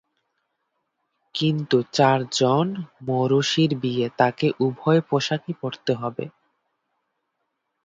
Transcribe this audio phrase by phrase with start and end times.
[1.35, 1.77] কিন্তু...
[1.93, 2.67] চারজন
[3.07, 6.25] মৌরুসির বিয়ে, তাকে উভয় পোশাকই পরতে হবে।